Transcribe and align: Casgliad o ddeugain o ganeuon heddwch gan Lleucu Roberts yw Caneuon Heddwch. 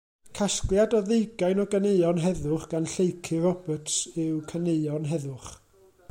Casgliad 0.37 0.93
o 0.99 0.99
ddeugain 1.09 1.61
o 1.63 1.65
ganeuon 1.73 2.21
heddwch 2.23 2.65
gan 2.71 2.87
Lleucu 2.93 3.37
Roberts 3.43 3.99
yw 4.23 4.39
Caneuon 4.53 5.07
Heddwch. 5.13 5.53